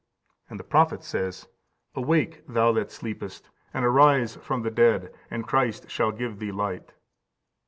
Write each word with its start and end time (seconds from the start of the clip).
And 0.49 0.59
the 0.59 0.63
prophet 0.63 1.03
says, 1.03 1.47
"Awake, 1.93 2.41
thou 2.47 2.71
that 2.71 2.89
sleepest, 2.91 3.51
and 3.71 3.85
arise 3.85 4.35
from 4.37 4.63
the 4.63 4.71
dead, 4.71 5.13
and 5.29 5.47
Christ 5.47 5.91
shall 5.91 6.11
give 6.11 6.39
thee 6.39 6.51
light." 6.51 6.93